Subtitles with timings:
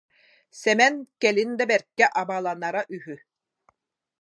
[0.59, 3.15] Сэмэн кэлин да бэркэ абаланара үһү